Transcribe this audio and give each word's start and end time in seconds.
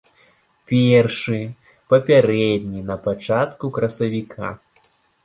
Першы, 0.69 1.41
папярэдні, 1.93 2.79
на 2.89 2.97
пачатку 3.05 3.71
красавіка. 3.77 4.49